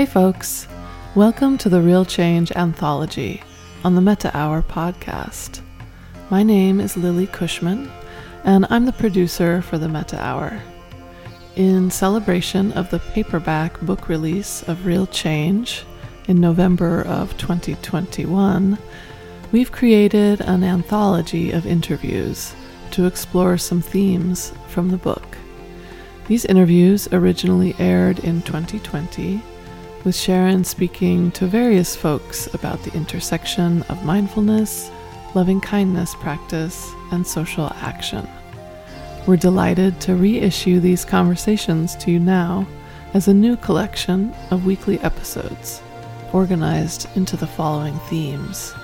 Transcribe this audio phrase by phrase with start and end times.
[0.00, 0.66] Hey, folks.
[1.14, 3.42] Welcome to the Real Change Anthology
[3.84, 5.60] on the Metta Hour podcast.
[6.30, 7.92] My name is Lily Cushman,
[8.44, 10.58] and I'm the producer for the Metta Hour.
[11.54, 15.84] In celebration of the paperback book release of Real Change
[16.28, 18.78] in November of 2021,
[19.52, 22.54] we've created an anthology of interviews
[22.92, 25.36] to explore some themes from the book.
[26.26, 29.42] These interviews originally aired in 2020,
[30.04, 34.90] with Sharon speaking to various folks about the intersection of mindfulness,
[35.34, 38.28] loving kindness practice, and social action.
[39.26, 42.66] We're delighted to reissue these conversations to you now
[43.12, 45.82] as a new collection of weekly episodes,
[46.32, 48.74] organized into the following themes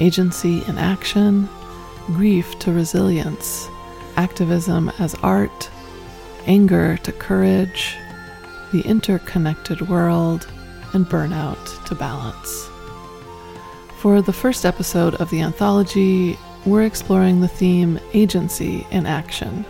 [0.00, 1.48] agency in action,
[2.06, 3.66] grief to resilience,
[4.16, 5.68] activism as art,
[6.46, 7.96] anger to courage,
[8.72, 10.46] the interconnected world,
[10.92, 12.68] and burnout to balance.
[13.98, 19.64] For the first episode of the anthology, we're exploring the theme Agency in Action.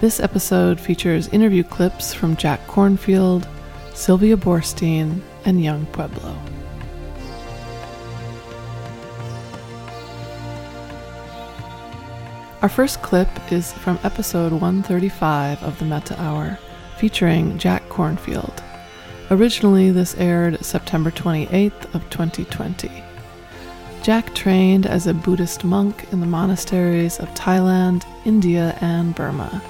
[0.00, 3.46] This episode features interview clips from Jack Kornfield,
[3.94, 6.36] Sylvia Boorstein, and Yung Pueblo.
[12.62, 16.58] Our first clip is from episode 135 of the Metta Hour,
[17.00, 18.62] featuring Jack Kornfield.
[19.30, 22.90] Originally, this aired September 28th of 2020.
[24.02, 29.62] Jack trained as a Buddhist monk in the monasteries of Thailand, India, and Burma.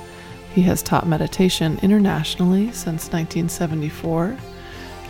[0.53, 4.37] He has taught meditation internationally since 1974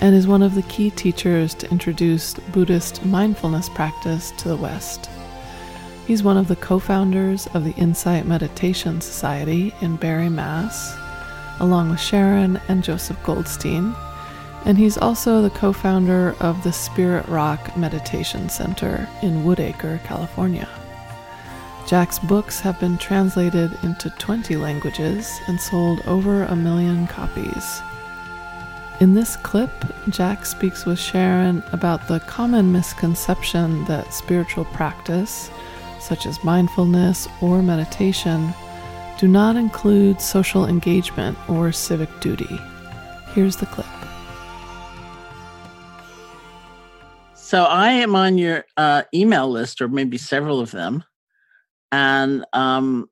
[0.03, 5.09] and is one of the key teachers to introduce Buddhist mindfulness practice to the West.
[6.07, 10.95] He's one of the co founders of the Insight Meditation Society in Barre, Mass,
[11.61, 13.95] along with Sharon and Joseph Goldstein,
[14.65, 20.69] and he's also the co founder of the Spirit Rock Meditation Center in Woodacre, California.
[21.87, 27.81] Jack's books have been translated into 20 languages and sold over a million copies.
[29.01, 29.71] In this clip,
[30.11, 35.51] Jack speaks with Sharon about the common misconception that spiritual practice
[36.01, 38.53] such as mindfulness or meditation,
[39.21, 42.59] do not include social engagement or civic duty.
[43.35, 43.87] Here's the clip.
[47.35, 51.05] So I am on your uh, email list, or maybe several of them,
[51.93, 53.11] and um,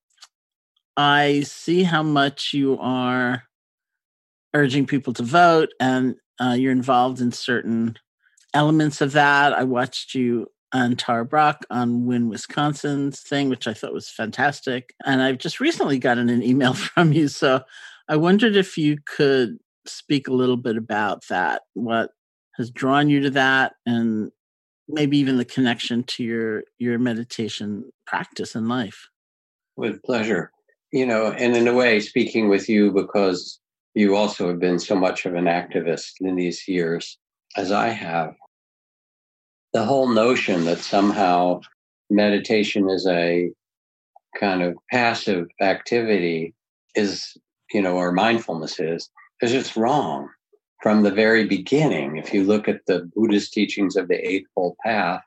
[0.96, 3.42] I see how much you are
[4.54, 7.98] urging people to vote, and uh, you're involved in certain
[8.54, 9.52] elements of that.
[9.52, 14.95] I watched you and Tara Brach on Win Wisconsin's thing, which I thought was fantastic.
[15.05, 17.29] And I've just recently gotten an email from you.
[17.29, 17.62] So
[18.09, 22.11] I wondered if you could speak a little bit about that, what
[22.56, 24.31] has drawn you to that, and
[24.89, 29.09] maybe even the connection to your your meditation practice in life.
[29.77, 30.50] With pleasure.
[30.93, 33.61] You know, and in a way, speaking with you because
[33.95, 37.19] you also have been so much of an activist in these years,
[37.56, 38.35] as I have
[39.78, 41.61] the whole notion that somehow
[42.11, 43.49] meditation is a
[44.39, 46.53] kind of passive activity
[46.97, 47.37] is,
[47.72, 49.09] you know, or mindfulness is,
[49.41, 50.28] is just wrong
[50.83, 52.17] from the very beginning.
[52.17, 55.22] If you look at the Buddhist teachings of the Eightfold Path,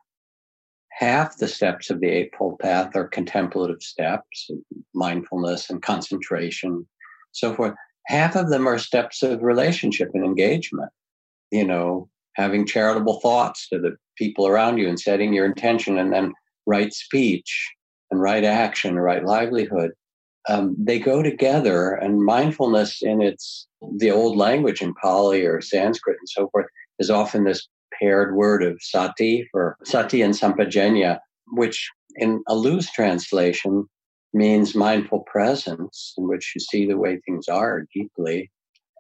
[0.90, 4.52] half the steps of the Eightfold Path are contemplative steps,
[4.94, 6.86] mindfulness and concentration,
[7.32, 7.74] so forth.
[8.08, 10.92] Half of them are steps of relationship and engagement.
[11.52, 16.14] You know, having charitable thoughts to the people around you and setting your intention and
[16.14, 16.32] then
[16.68, 17.52] right speech
[18.12, 19.90] and right action, right livelihood.
[20.48, 23.68] Um, they go together and mindfulness in its
[23.98, 26.68] the old language in Pali or Sanskrit and so forth
[27.00, 27.68] is often this
[28.00, 31.18] paired word of sati for sati and sampajanya,
[31.54, 33.86] which in a loose translation
[34.34, 38.52] means mindful presence in which you see the way things are deeply.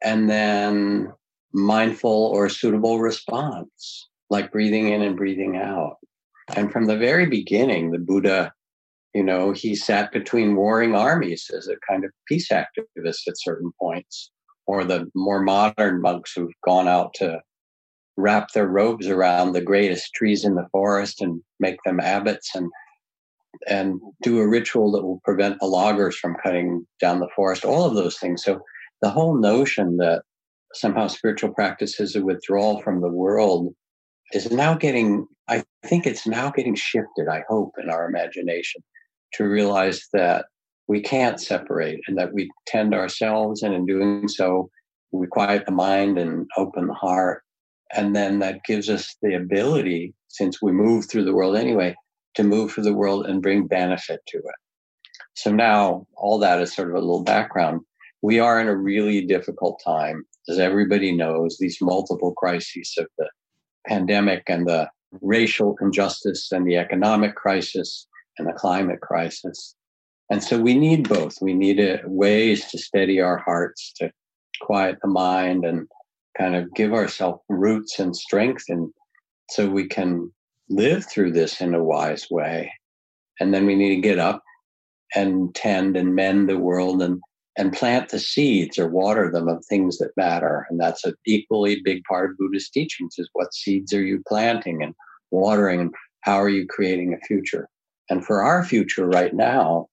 [0.04, 1.14] And then
[1.54, 5.98] mindful or suitable response, like breathing in and breathing out.
[6.56, 8.54] And from the very beginning, the Buddha,
[9.14, 13.72] you know, he sat between warring armies as a kind of peace activist at certain
[13.80, 14.32] points,
[14.66, 17.42] or the more modern monks who've gone out to
[18.18, 22.70] wrap their robes around the greatest trees in the forest and make them abbots and
[23.68, 27.86] and do a ritual that will prevent the loggers from cutting down the forest all
[27.86, 28.62] of those things so
[29.02, 30.24] the whole notion that
[30.74, 33.74] somehow spiritual practice is a withdrawal from the world
[34.34, 38.82] is now getting i think it's now getting shifted i hope in our imagination
[39.34, 40.46] to realize that
[40.88, 44.70] we can't separate and that we tend ourselves and in doing so
[45.12, 47.44] we quiet the mind and open the heart
[47.96, 51.96] And then that gives us the ability, since we move through the world anyway,
[52.36, 54.56] to move through the world and bring benefit to it.
[55.36, 57.82] So now all that is sort of a little background.
[58.22, 60.24] We are in a really difficult time.
[60.50, 63.30] As everybody knows, these multiple crises of the
[63.88, 64.90] pandemic and the
[65.22, 68.08] racial injustice and the economic crisis
[68.38, 69.76] and the climate crisis.
[70.30, 71.42] And so we need both.
[71.42, 74.12] We need a, ways to steady our hearts, to
[74.62, 75.88] quiet the mind and
[76.38, 78.94] kind of give ourselves roots and strength and
[79.50, 80.32] so we can
[80.70, 82.72] live through this in a wise way.
[83.42, 84.42] And then we need to get up
[85.14, 87.22] and tend and mend the world and
[87.58, 90.66] and plant the seeds or water them of things that matter.
[90.70, 94.82] And that's an equally big part of Buddhist teachings is what seeds are you planting
[94.82, 94.94] and
[95.32, 97.68] watering and how are you creating a future?
[98.10, 99.88] And for our future right now,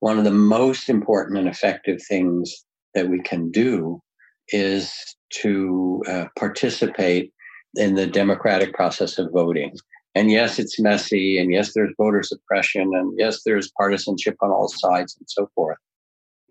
[0.00, 4.00] one of the most important and effective things that we can do
[4.48, 4.92] is
[5.30, 7.32] to uh, participate
[7.76, 9.76] in the democratic process of voting.
[10.14, 14.68] And yes, it's messy, and yes, there's voter suppression, and yes, there's partisanship on all
[14.68, 15.78] sides, and so forth.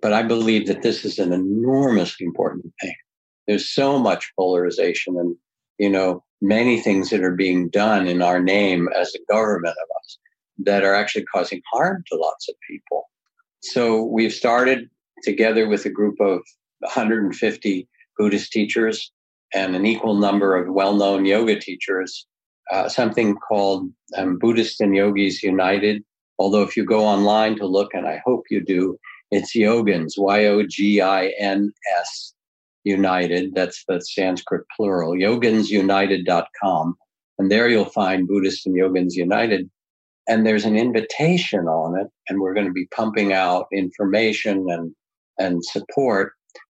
[0.01, 2.95] But I believe that this is an enormously important thing.
[3.47, 5.35] There's so much polarization and,
[5.77, 9.89] you know, many things that are being done in our name as a government of
[9.99, 10.17] us
[10.65, 13.09] that are actually causing harm to lots of people.
[13.61, 14.89] So we've started
[15.23, 16.41] together with a group of
[16.79, 17.87] 150
[18.17, 19.11] Buddhist teachers
[19.53, 22.25] and an equal number of well known yoga teachers,
[22.71, 26.03] uh, something called um, Buddhists and Yogis United.
[26.39, 28.97] Although, if you go online to look, and I hope you do,
[29.31, 32.33] it's Yogins, Y O G I N S
[32.83, 33.55] United.
[33.55, 36.95] That's the Sanskrit plural, yoginsunited.com.
[37.39, 39.69] And there you'll find Buddhists and Yogins United.
[40.27, 44.93] And there's an invitation on it, and we're going to be pumping out information and,
[45.39, 46.33] and support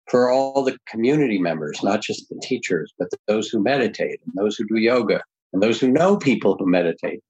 [0.09, 4.57] for all the community members, not just the teachers, but those who meditate and those
[4.57, 5.23] who do yoga
[5.53, 7.21] and those who know people who meditate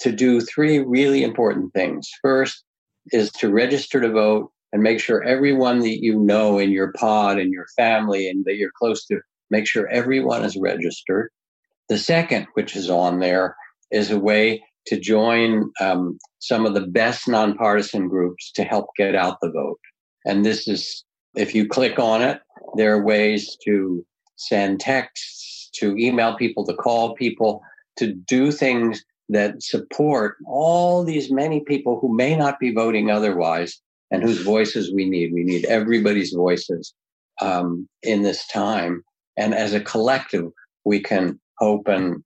[0.00, 2.10] to do three really important things.
[2.20, 2.64] First
[3.12, 7.38] is to register to vote and make sure everyone that you know in your pod
[7.38, 9.20] and your family and that you're close to,
[9.50, 11.30] make sure everyone is registered.
[11.88, 13.54] The second, which is on there,
[13.90, 19.14] is a way to join um, some of the best nonpartisan groups to help get
[19.14, 19.78] out the vote.
[20.24, 21.04] And this is
[21.34, 22.40] if you click on it,
[22.76, 24.04] there are ways to
[24.36, 27.62] send texts, to email people, to call people,
[27.96, 33.80] to do things that support all these many people who may not be voting otherwise
[34.12, 35.32] and whose voices we need.
[35.32, 36.94] We need everybody's voices
[37.40, 39.02] um, in this time.
[39.36, 40.52] And as a collective,
[40.84, 42.22] we can hope and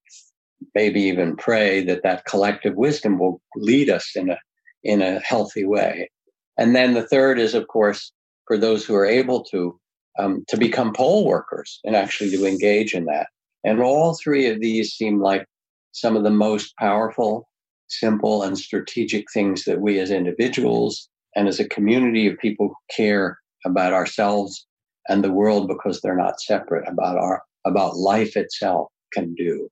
[0.75, 4.39] maybe even pray that that collective wisdom will lead us in a
[4.83, 6.11] in a healthy way.
[6.59, 8.13] And then the third is, of course,
[8.47, 9.79] for those who are able to
[10.19, 13.29] um, to become poll workers and actually to engage in that.
[13.65, 15.47] And all three of these seem like
[15.93, 17.49] some of the most powerful,
[17.89, 22.95] simple, and strategic things that we as individuals and as a community of people who
[22.97, 24.67] care about ourselves
[25.09, 29.69] and the world because they're not separate about our about life itself can do.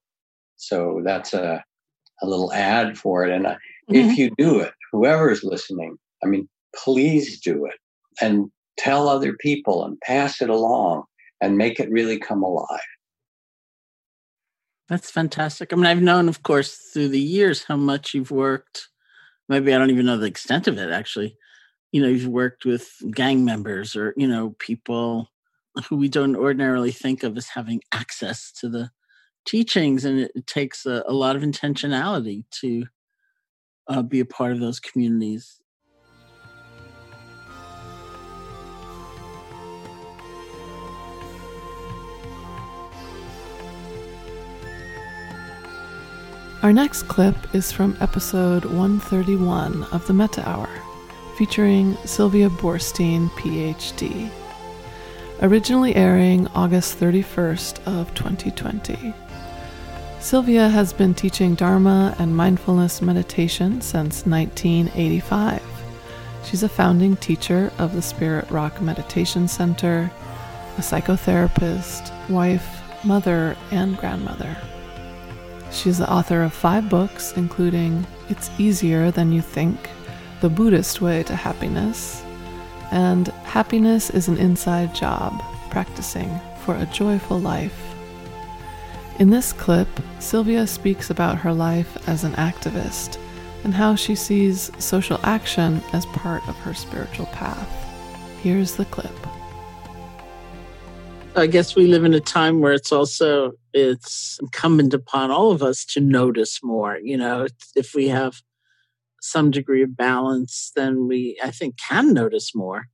[0.57, 1.65] So that's a
[2.23, 3.33] a little ad for it.
[3.33, 3.57] And uh,
[3.91, 3.95] mm-hmm.
[3.97, 7.75] if you do it, whoever is listening, I mean, please do it
[8.21, 11.05] and tell other people and pass it along
[11.41, 12.81] and make it really come alive.
[14.89, 15.73] That's fantastic.
[15.73, 18.89] I mean, I've known, of course, through the years how much you've worked.
[19.49, 21.37] Maybe I don't even know the extent of it, actually.
[21.95, 25.31] You know, you've worked with gang members or, you know, people
[25.89, 28.91] who we don't ordinarily think of as having access to the
[29.47, 30.05] teachings.
[30.05, 32.87] And it, takes a, a, lot of intentionality to
[33.87, 35.63] uh, be a part of those communities.
[46.65, 50.69] Our next clip is from episode 131 of the Metta Hour,
[51.37, 54.31] featuring Sylvia Boorstein, PhD.
[55.43, 59.13] Originally airing August 31st of 2020.
[60.21, 65.61] Sylvia has been teaching Dharma and mindfulness meditation since 1985.
[66.45, 70.11] She's a founding teacher of the Spirit Rock Meditation Center,
[70.79, 74.57] a psychotherapist, wife, mother, and grandmother.
[75.73, 79.91] She's the author of five books, including It's Easier Than You Think
[80.45, 82.23] The Buddhist Way to Happiness,
[82.91, 87.95] and Happiness is an Inside Job Practicing for a Joyful Life.
[89.19, 93.19] In this clip, Sylvia speaks about her life as an activist
[93.65, 97.71] and how she sees social action as part of her spiritual path.
[98.43, 99.17] Here's the clip.
[101.37, 105.63] I guess we live in a time where it's also it's incumbent upon all of
[105.63, 106.99] us to notice more.
[107.03, 108.43] You know, if we have
[109.25, 112.89] some degree of balance, then we I think can notice more.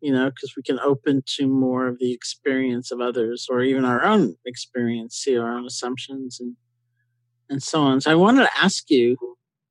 [0.00, 3.84] You know, because we can open to more of the experience of others, or even
[3.84, 6.56] our own experience, see our own assumptions and
[7.48, 8.00] and so on.
[8.00, 9.16] So I wanted to ask you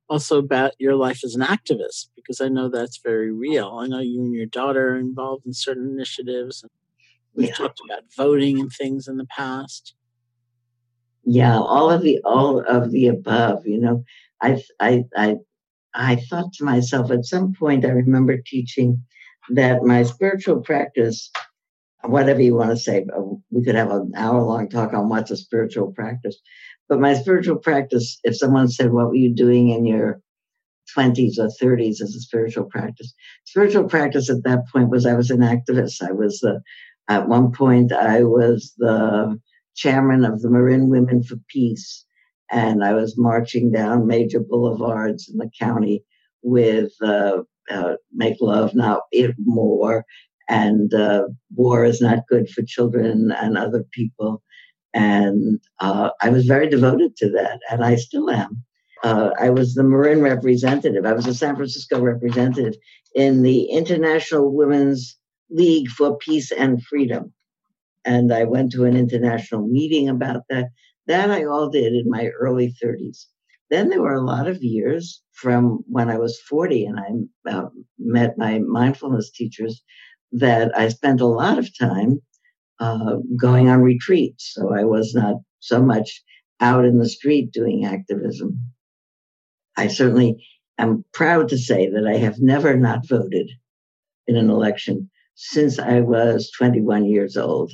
[0.09, 3.77] also about your life as an activist because I know that's very real.
[3.81, 6.63] I know you and your daughter are involved in certain initiatives.
[6.63, 6.71] And
[7.35, 7.55] We've yeah.
[7.55, 9.95] talked about voting and things in the past.
[11.23, 13.65] Yeah, all of the all of the above.
[13.65, 14.03] You know,
[14.41, 15.37] I I I
[15.93, 17.86] I thought to myself at some point.
[17.86, 19.03] I remember teaching
[19.50, 21.31] that my spiritual practice,
[22.03, 25.31] whatever you want to say, uh, we could have an hour long talk on what's
[25.31, 26.38] a spiritual practice.
[26.88, 30.21] But my spiritual practice, if someone said, What were you doing in your
[30.98, 33.13] 20s or 30s as a spiritual practice?
[33.45, 36.01] Spiritual practice at that point was I was an activist.
[36.01, 36.62] I was the,
[37.07, 39.39] at one point, I was the
[39.75, 42.05] chairman of the Marin Women for Peace.
[42.51, 46.03] And I was marching down major boulevards in the county
[46.43, 50.05] with uh, uh, Make Love Not It More
[50.50, 51.24] and uh,
[51.55, 54.43] War is Not Good for Children and Other People.
[54.93, 58.63] And uh, I was very devoted to that, and I still am.
[59.03, 61.05] Uh, I was the Marin representative.
[61.05, 62.75] I was the San Francisco representative
[63.15, 65.17] in the International Women's
[65.50, 67.34] League for Peace and Freedom.
[68.05, 70.70] And I went to an international meeting about that.
[71.08, 73.25] That I all did in my early 30s.
[73.70, 77.00] Then there were a lot of years from when I was 40 and
[77.48, 79.81] I uh, met my mindfulness teachers
[80.34, 82.22] that I spent a lot of time
[82.79, 84.51] uh, going on retreats.
[84.53, 86.22] So I was not so much
[86.60, 88.60] out in the street doing activism.
[89.77, 90.46] I certainly
[90.77, 93.50] am proud to say that I have never not voted
[94.27, 97.72] in an election since I was 21 years old.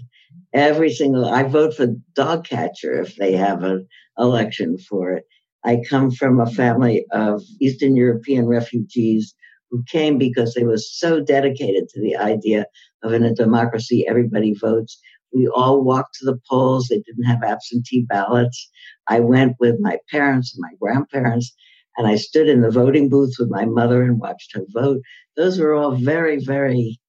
[0.54, 5.24] Every single, I vote for dog catcher if they have an election for it.
[5.64, 9.36] I come from a family of Eastern European refugees
[9.70, 12.66] who came because they were so dedicated to the idea
[13.04, 15.00] of in a democracy, everybody votes.
[15.34, 16.88] We all walked to the polls.
[16.88, 18.70] They didn't have absentee ballots.
[19.08, 21.54] I went with my parents and my grandparents,
[21.98, 25.02] and I stood in the voting booth with my mother and watched her vote.
[25.36, 27.00] Those were all very, very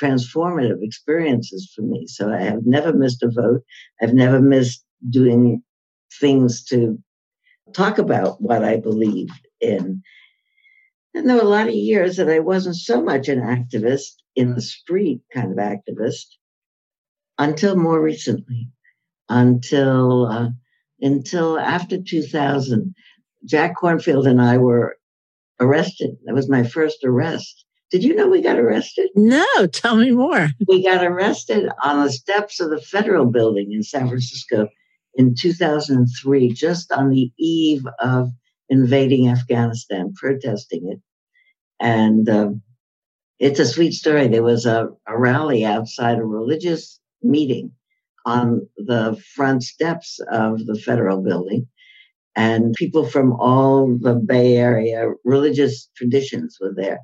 [0.00, 2.06] transformative experiences for me.
[2.06, 3.62] So I have never missed a vote.
[4.00, 5.62] I've never missed doing
[6.20, 6.98] things to
[7.72, 10.02] talk about what I believed in.
[11.14, 14.54] And there were a lot of years that I wasn't so much an activist in
[14.54, 16.26] the street kind of activist
[17.38, 18.68] until more recently,
[19.28, 20.48] until uh,
[21.00, 22.94] until after 2000.
[23.44, 24.96] Jack Kornfield and I were
[25.58, 26.16] arrested.
[26.24, 27.64] That was my first arrest.
[27.92, 29.10] Did you know we got arrested?
[29.14, 30.48] No, tell me more.
[30.66, 34.68] We got arrested on the steps of the federal building in San Francisco
[35.14, 38.30] in 2003, just on the eve of
[38.70, 41.00] invading Afghanistan, protesting it.
[41.78, 42.62] And um,
[43.38, 44.28] it's a sweet story.
[44.28, 47.72] There was a, a rally outside a religious meeting
[48.24, 51.68] on the front steps of the federal building.
[52.34, 57.00] And people from all the Bay Area religious traditions were there.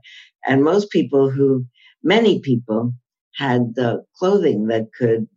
[0.46, 1.64] And most people who,
[2.02, 2.92] many people,
[3.36, 5.28] had the clothing that could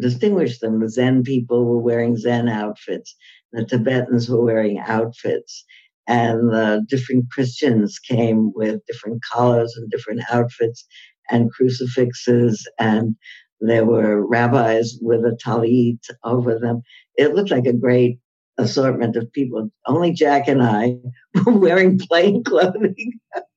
[0.00, 0.80] distinguish them.
[0.80, 3.14] The Zen people were wearing Zen outfits,
[3.52, 5.64] the Tibetans were wearing outfits,
[6.06, 10.86] and the different Christians came with different collars and different outfits
[11.30, 13.14] and crucifixes, and
[13.60, 16.82] there were rabbis with a talit over them.
[17.16, 18.18] It looked like a great
[18.58, 19.70] assortment of people.
[19.86, 20.96] Only Jack and I
[21.46, 23.20] were wearing plain clothing.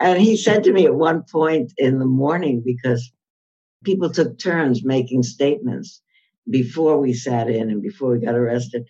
[0.00, 3.12] and he said to me at one point in the morning, because
[3.84, 6.02] people took turns making statements
[6.50, 8.84] before we sat in and before we got arrested.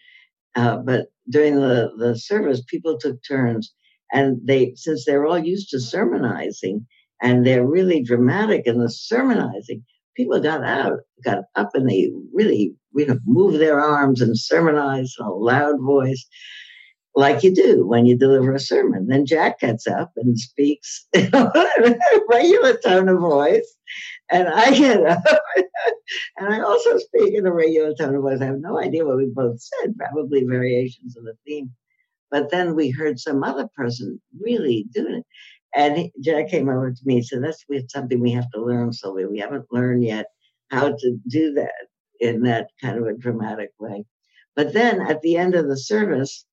[0.54, 3.72] Uh, but during the, the service, people took turns.
[4.12, 6.86] And they, since they're all used to sermonizing
[7.20, 9.84] and they're really dramatic in the sermonizing,
[10.16, 15.16] people got out, got up, and they really, you know, moved their arms and sermonized
[15.18, 16.26] in a loud voice
[17.16, 19.06] like you do when you deliver a sermon.
[19.08, 21.50] Then Jack gets up and speaks in a
[22.28, 23.74] regular tone of voice.
[24.30, 25.22] And I get up
[26.36, 28.40] and I also speak in a regular tone of voice.
[28.40, 31.70] I have no idea what we both said, probably variations of the theme.
[32.30, 35.26] But then we heard some other person really doing it.
[35.74, 39.28] And Jack came over to me and said, That's something we have to learn, Sylvia.
[39.28, 40.26] We haven't learned yet
[40.70, 41.86] how to do that
[42.20, 44.04] in that kind of a dramatic way.
[44.54, 46.44] But then at the end of the service,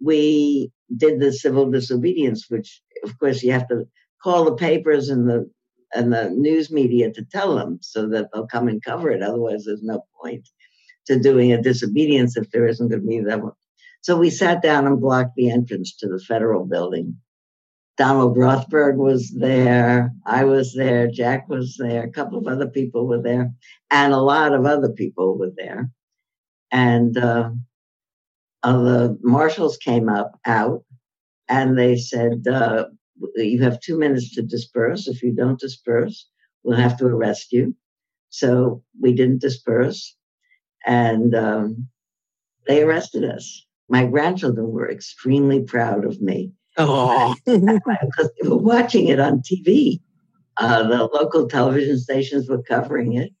[0.00, 3.86] we did the civil disobedience, which of course you have to
[4.22, 5.50] call the papers and the
[5.94, 9.22] and the news media to tell them so that they'll come and cover it.
[9.22, 10.46] Otherwise, there's no point
[11.06, 13.52] to doing a disobedience if there isn't going to be that one.
[14.02, 17.16] So we sat down and blocked the entrance to the federal building.
[17.96, 20.12] Donald Rothberg was there.
[20.24, 21.08] I was there.
[21.08, 22.04] Jack was there.
[22.04, 23.50] A couple of other people were there.
[23.90, 25.90] And a lot of other people were there.
[26.70, 27.50] And uh,
[28.62, 30.84] uh, the marshals came up out
[31.48, 32.86] and they said, uh,
[33.36, 35.08] You have two minutes to disperse.
[35.08, 36.28] If you don't disperse,
[36.62, 37.74] we'll have to arrest you.
[38.30, 40.16] So we didn't disperse.
[40.86, 41.88] And um,
[42.66, 43.66] they arrested us.
[43.88, 46.52] My grandchildren were extremely proud of me.
[46.76, 50.00] Oh, because they were watching it on TV.
[50.58, 53.32] Uh, the local television stations were covering it.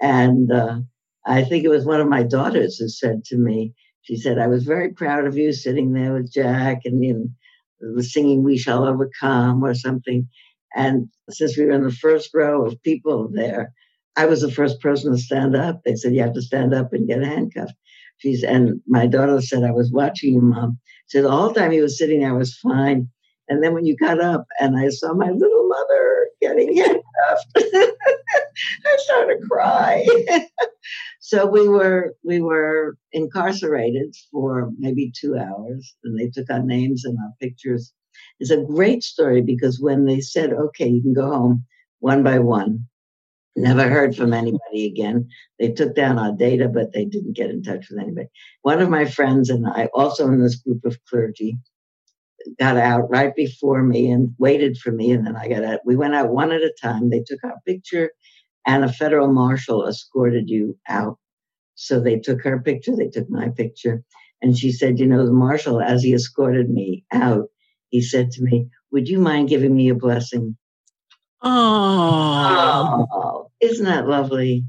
[0.00, 0.80] And uh,
[1.24, 3.74] I think it was one of my daughters who said to me,
[4.06, 7.28] she said, I was very proud of you sitting there with Jack and you
[7.80, 10.28] know, singing We Shall Overcome or something.
[10.76, 13.72] And since we were in the first row of people there,
[14.14, 15.82] I was the first person to stand up.
[15.84, 17.74] They said, You have to stand up and get handcuffed.
[18.18, 20.78] She's, and my daughter said, I was watching you, mom.
[21.08, 23.08] She said, The whole time he was sitting there, I was fine.
[23.48, 27.02] And then when you got up and I saw my little mother getting handcuffed,
[27.56, 30.06] I started to cry.
[31.26, 37.04] so we were we were incarcerated for maybe two hours, and they took our names
[37.04, 37.92] and our pictures.
[38.38, 41.64] It's a great story because when they said, "Okay, you can go home,"
[41.98, 42.86] one by one,
[43.56, 45.28] never heard from anybody again.
[45.58, 48.28] They took down our data, but they didn't get in touch with anybody.
[48.62, 51.58] One of my friends and I, also in this group of clergy,
[52.60, 55.10] got out right before me and waited for me.
[55.10, 55.80] And then I got out.
[55.84, 57.10] We went out one at a time.
[57.10, 58.12] They took our picture,
[58.66, 61.18] and a federal marshal escorted you out.
[61.76, 64.02] So they took her picture, they took my picture.
[64.42, 67.48] And she said, You know, the marshal, as he escorted me out,
[67.90, 70.56] he said to me, Would you mind giving me a blessing?
[71.42, 74.64] Oh, oh isn't that lovely?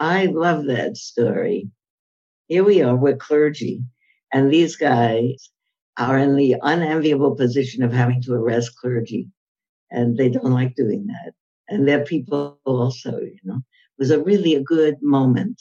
[0.00, 1.70] I love that story.
[2.46, 3.82] Here we are, we're clergy.
[4.32, 5.50] And these guys
[5.96, 9.28] are in the unenviable position of having to arrest clergy.
[9.90, 11.32] And they don't like doing that.
[11.68, 13.56] And they're people also, you know.
[13.56, 15.60] It was a really a good moment.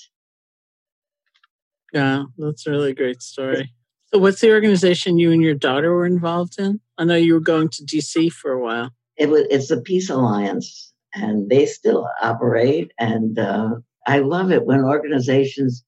[1.94, 3.74] Yeah, that's a really great story.
[4.14, 6.80] So, what's the organization you and your daughter were involved in?
[6.98, 8.92] I know you were going to DC for a while.
[9.18, 9.46] It was.
[9.50, 12.92] It's the Peace Alliance, and they still operate.
[13.00, 15.84] And uh, I love it when organizations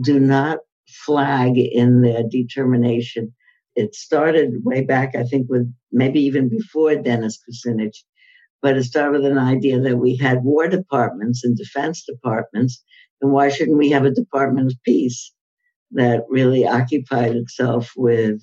[0.00, 3.32] do not flag in their determination
[3.74, 7.96] it started way back, I think, with maybe even before Dennis Kucinich,
[8.62, 12.82] but it started with an idea that we had war departments and defense departments,
[13.20, 15.32] and why shouldn't we have a Department of Peace
[15.90, 18.40] that really occupied itself with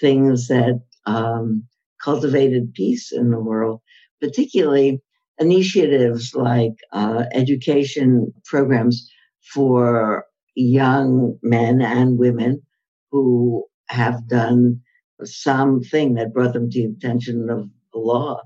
[0.00, 1.64] things that um,
[2.02, 3.80] cultivated peace in the world,
[4.20, 5.00] particularly
[5.38, 9.10] initiatives like uh, education programs
[9.52, 12.62] for young men and women
[13.10, 14.80] who have done
[15.24, 18.40] something that brought them to the attention of the law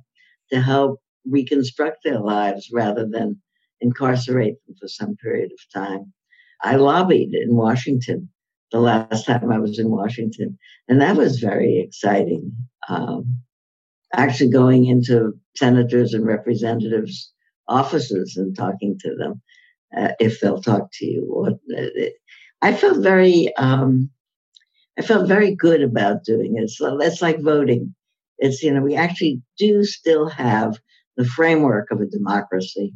[0.51, 1.01] to help
[1.31, 3.41] reconstruct their lives rather than
[3.81, 6.13] incarcerate them for some period of time.
[6.63, 8.29] I lobbied in Washington
[8.73, 12.53] the last time I was in Washington, and that was very exciting.
[12.89, 13.41] Um,
[14.13, 17.33] actually, going into senators and representatives'
[17.69, 19.41] offices and talking to them,
[19.97, 21.31] uh, if they'll talk to you.
[21.33, 22.09] Or, uh,
[22.61, 24.11] I felt very um,
[24.99, 26.71] I felt very good about doing it.
[26.71, 27.95] So that's like voting.
[28.39, 30.79] It's, you know, we actually do still have
[31.19, 32.95] the framework of a democracy.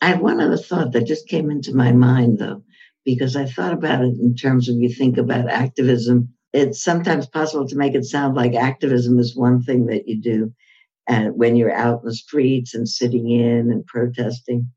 [0.00, 2.62] I had one other thought that just came into my mind, though,
[3.04, 6.28] because I thought about it in terms of you think about activism.
[6.52, 10.54] It's sometimes possible to make it sound like activism is one thing that you do
[11.08, 14.70] and when you're out in the streets and sitting in and protesting,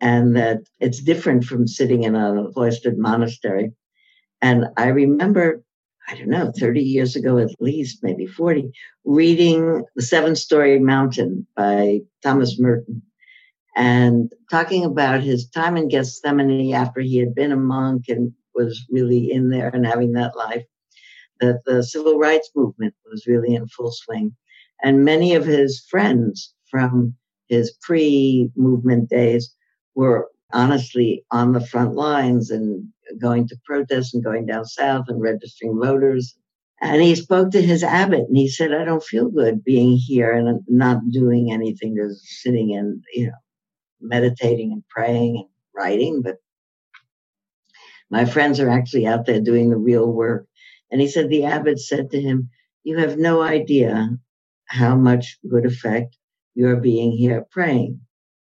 [0.00, 3.72] and that it's different from sitting in a cloistered monastery
[4.44, 5.62] and I remember,
[6.08, 8.70] I don't know, 30 years ago at least, maybe 40,
[9.04, 13.02] reading The Seven Storey Mountain by Thomas Merton
[13.76, 18.84] and talking about his time in Gethsemani after he had been a monk and was
[18.90, 20.64] really in there and having that life.
[21.40, 24.36] That the civil rights movement was really in full swing.
[24.82, 27.16] And many of his friends from
[27.48, 29.52] his pre movement days
[29.94, 32.86] were honestly on the front lines and
[33.20, 36.36] going to protests and going down south and registering voters.
[36.80, 40.32] And he spoke to his abbot and he said, I don't feel good being here
[40.32, 43.32] and not doing anything, just sitting and, you know,
[44.00, 46.22] meditating and praying and writing.
[46.22, 46.36] But
[48.10, 50.46] my friends are actually out there doing the real work.
[50.90, 52.50] And he said, the abbot said to him,
[52.82, 54.10] You have no idea
[54.66, 56.16] how much good effect
[56.54, 58.00] your being here praying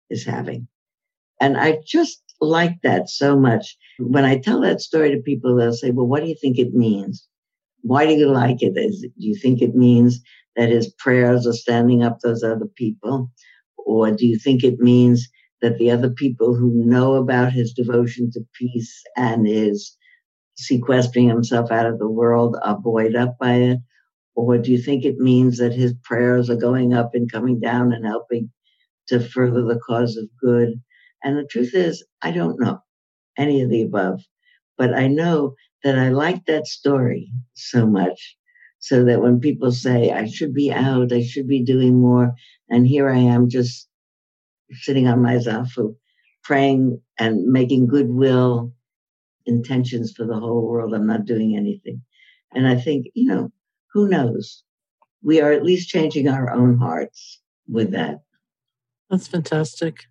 [0.10, 0.68] is having.
[1.40, 3.78] And I just like that so much.
[4.00, 6.74] When I tell that story to people, they'll say, Well, what do you think it
[6.74, 7.28] means?
[7.82, 8.74] Why do you like it?
[8.76, 10.22] Is, do you think it means
[10.56, 13.30] that his prayers are standing up those other people?
[13.78, 15.28] Or do you think it means
[15.62, 19.96] that the other people who know about his devotion to peace and his
[20.56, 23.80] sequestering himself out of the world are buoyed up by it?
[24.36, 27.94] Or do you think it means that his prayers are going up and coming down
[27.94, 28.52] and helping
[29.08, 30.82] to further the cause of good?
[31.24, 32.80] And the truth is, I don't know
[33.38, 34.22] any of the above,
[34.78, 38.38] but I know that I like that story so much
[38.80, 42.34] so that when people say, I should be out, I should be doing more,
[42.70, 43.88] and here I am just
[44.72, 45.96] sitting on my zafu,
[46.44, 48.74] praying and making goodwill
[49.46, 50.94] intentions for the whole world.
[50.94, 52.02] I'm not doing anything.
[52.54, 53.52] And I think, you know,
[53.94, 54.64] who knows?
[55.22, 58.20] We are at least changing our own hearts with that.
[59.10, 60.06] That's fantastic.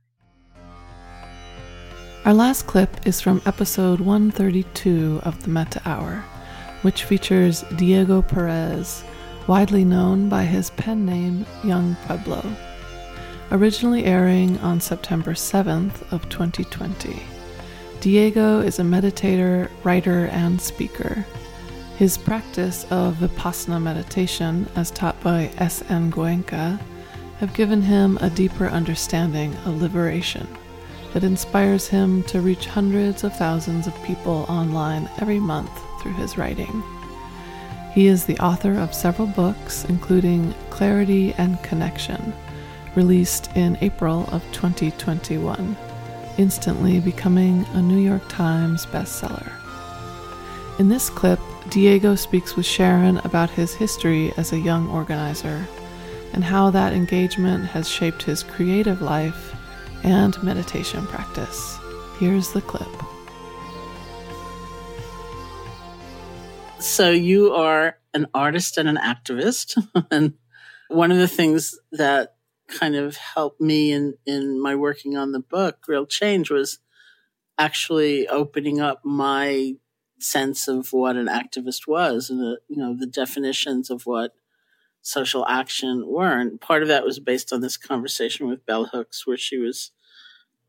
[2.24, 6.22] Our last clip is from episode 132 of the Metta Hour,
[6.82, 9.02] which features Diego Perez,
[9.48, 12.44] widely known by his pen name Yung Pueblo.
[13.50, 17.20] Originally airing on September 7th of 2020.
[18.00, 21.26] Diego is a meditator, writer, and speaker.
[21.96, 26.12] His practice of Vipassana meditation, as taught by S.N.
[26.12, 26.80] Goenka,
[27.40, 30.46] have given him a deeper understanding of liberation
[31.12, 35.70] that inspires him to reach hundreds of thousands of people online every month
[36.00, 36.82] through his writing.
[37.92, 42.32] He is the author of several books, including Clarity and Connection,
[42.94, 45.76] released in April of 2021,
[46.38, 49.52] instantly becoming a New York Times bestseller.
[50.78, 55.66] In this clip, Diego speaks with Sharon about his history as a young organizer
[56.32, 59.54] and how that engagement has shaped his creative life
[60.02, 61.78] and meditation practice.
[62.18, 62.88] Here's the clip.
[66.78, 69.76] So, you are an artist and an activist.
[70.10, 70.34] and
[70.88, 72.34] one of the things that
[72.68, 76.78] kind of helped me in, in my working on the book, Real Change, was
[77.58, 79.74] actually opening up my
[80.18, 84.32] sense of what an activist was and the, you know the definitions of what
[85.02, 89.26] social action were and part of that was based on this conversation with bell hooks
[89.26, 89.90] where she was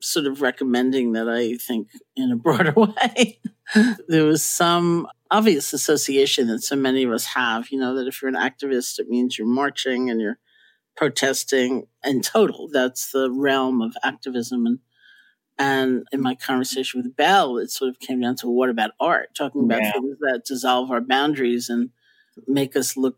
[0.02, 3.40] sort of recommending that i think in a broader way
[4.08, 8.22] there was some obvious association that so many of us have you know that if
[8.22, 10.40] you're an activist it means you're marching and you're
[10.96, 14.80] protesting in total that's the realm of activism and
[15.58, 19.36] and in my conversation with Bell, it sort of came down to what about art?
[19.36, 19.92] Talking about yeah.
[19.92, 21.92] things that dissolve our boundaries and
[22.48, 23.18] make us look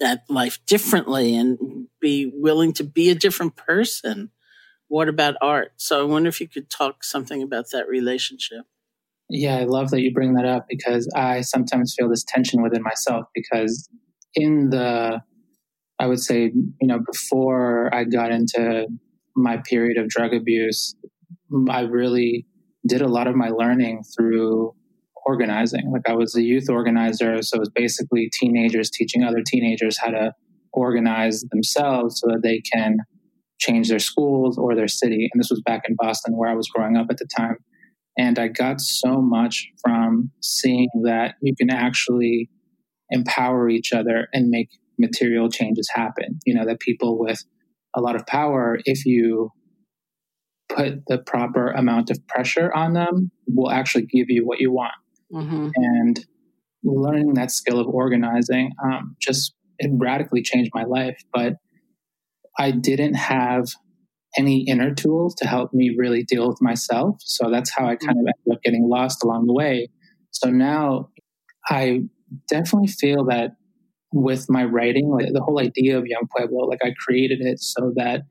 [0.00, 4.30] at life differently and be willing to be a different person.
[4.88, 5.72] What about art?
[5.76, 8.64] So I wonder if you could talk something about that relationship.
[9.28, 12.82] Yeah, I love that you bring that up because I sometimes feel this tension within
[12.82, 13.88] myself because
[14.34, 15.22] in the
[15.98, 18.86] I would say, you know, before I got into
[19.36, 20.96] my period of drug abuse,
[21.70, 22.46] I really
[22.86, 24.74] did a lot of my learning through
[25.26, 25.90] organizing.
[25.92, 30.10] Like I was a youth organizer, so it was basically teenagers teaching other teenagers how
[30.10, 30.32] to
[30.72, 32.98] organize themselves so that they can
[33.60, 35.28] change their schools or their city.
[35.32, 37.56] And this was back in Boston where I was growing up at the time.
[38.18, 42.50] And I got so much from seeing that you can actually
[43.10, 46.40] empower each other and make material changes happen.
[46.44, 47.42] You know, that people with
[47.94, 49.50] a lot of power, if you
[50.68, 54.92] put the proper amount of pressure on them will actually give you what you want.
[55.32, 55.68] Mm-hmm.
[55.74, 56.26] And
[56.84, 61.16] learning that skill of organizing um, just it radically changed my life.
[61.32, 61.54] But
[62.58, 63.68] I didn't have
[64.36, 67.16] any inner tools to help me really deal with myself.
[67.20, 69.88] So that's how I kind of ended up getting lost along the way.
[70.30, 71.10] So now
[71.68, 72.00] I
[72.48, 73.52] definitely feel that
[74.12, 77.92] with my writing, like the whole idea of Yung Pueblo, like I created it so
[77.96, 78.22] that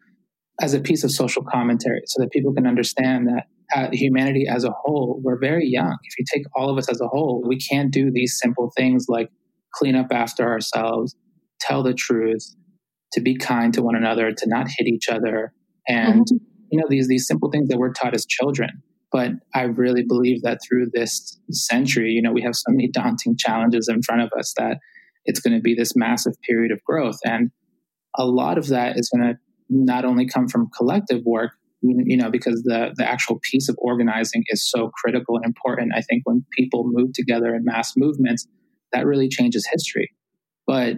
[0.59, 4.63] as a piece of social commentary so that people can understand that uh, humanity as
[4.63, 5.97] a whole, we're very young.
[6.03, 9.05] If you take all of us as a whole, we can't do these simple things
[9.07, 9.29] like
[9.73, 11.15] clean up after ourselves,
[11.59, 12.55] tell the truth,
[13.13, 15.53] to be kind to one another, to not hit each other,
[15.87, 16.37] and mm-hmm.
[16.69, 18.69] you know these these simple things that we're taught as children.
[19.11, 23.35] But I really believe that through this century, you know, we have so many daunting
[23.37, 24.77] challenges in front of us that
[25.25, 27.51] it's going to be this massive period of growth, and
[28.17, 32.29] a lot of that is going to not only come from collective work, you know,
[32.29, 35.93] because the, the actual piece of organizing is so critical and important.
[35.95, 38.47] I think when people move together in mass movements,
[38.93, 40.11] that really changes history.
[40.67, 40.97] But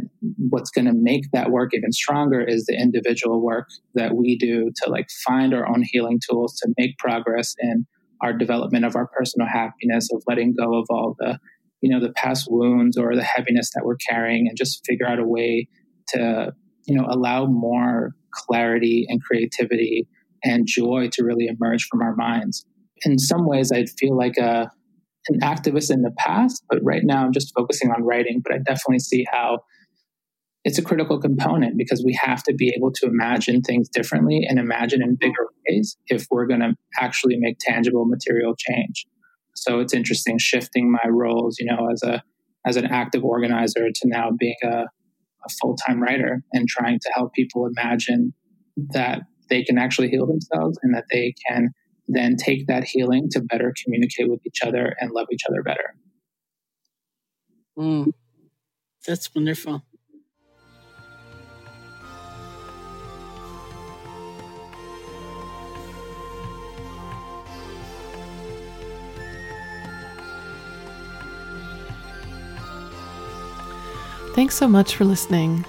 [0.50, 4.72] what's going to make that work even stronger is the individual work that we do
[4.84, 7.86] to like find our own healing tools to make progress in
[8.22, 11.40] our development of our personal happiness, of letting go of all the,
[11.82, 15.20] you know, the past wounds or the heaviness that we're carrying and just figure out
[15.20, 15.68] a way
[16.10, 16.54] to,
[16.86, 20.08] you know, allow more clarity and creativity
[20.44, 22.66] and joy to really emerge from our minds.
[23.06, 24.70] In some ways, I feel like a,
[25.30, 28.42] an activist in the past, but right now I'm just focusing on writing.
[28.44, 29.60] But I definitely see how
[30.64, 34.60] it's a critical component because we have to be able to imagine things differently and
[34.60, 39.06] imagine in bigger ways if we're going to actually make tangible material change.
[39.56, 42.24] So it's interesting shifting my roles, you know, as a
[42.66, 44.86] as an active organizer to now being a,
[45.46, 48.34] a full time writer and trying to help people imagine
[48.94, 51.70] that they can actually heal themselves and that they can
[52.08, 55.96] then take that healing to better communicate with each other and love each other better.
[57.78, 58.12] Mm,
[59.06, 59.84] that's wonderful.
[74.34, 75.64] Thanks so much for listening.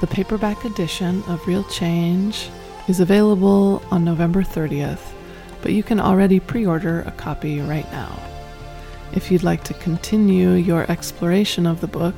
[0.00, 2.48] The paperback edition of Real Change
[2.88, 5.14] is available on November 30th
[5.62, 8.18] but you can already pre order a copy right now.
[9.12, 12.14] If you'd like to continue your exploration of the book,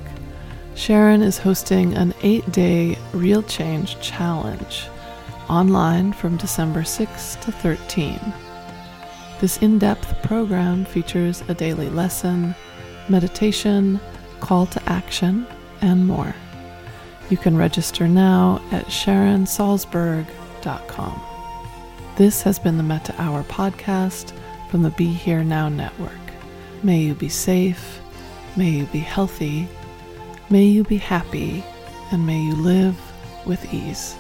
[0.75, 4.87] Sharon is hosting an eight day Real Change Challenge
[5.49, 8.21] online from December 6 to 13.
[9.41, 12.55] This in depth program features a daily lesson,
[13.09, 13.99] meditation,
[14.41, 15.47] call to action,
[15.81, 16.35] and more.
[17.31, 20.40] You can register now at sharonsalzberg.com.
[22.17, 24.33] This has been the Metta Hour podcast
[24.69, 26.13] from the Be Here Now Network.
[26.83, 28.01] May you be safe,
[28.57, 29.67] may you be healthy,
[30.51, 31.65] may you be happy,
[32.13, 32.97] and may you live
[33.47, 34.17] with ease.